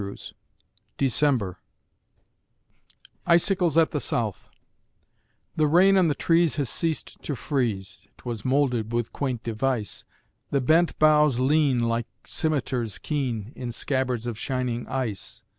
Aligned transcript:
1864_ 0.01 0.33
December 0.97 1.59
ICICLES 3.27 3.77
AT 3.77 3.91
THE 3.91 3.99
SOUTH 3.99 4.49
The 5.55 5.67
rain 5.67 5.95
on 5.95 6.07
the 6.07 6.15
trees 6.15 6.55
has 6.55 6.71
ceased 6.71 7.21
to 7.21 7.35
freeze; 7.35 8.07
('Twas 8.17 8.43
molded 8.43 8.91
with 8.93 9.13
quaint 9.13 9.43
device) 9.43 10.05
The 10.49 10.59
bent 10.59 10.97
boughs 10.97 11.39
lean, 11.39 11.81
like 11.83 12.07
cimeters 12.23 12.99
keen, 12.99 13.53
In 13.55 13.71
scabbards 13.71 14.25
of 14.25 14.39
shining 14.39 14.87
ice. 14.87 15.43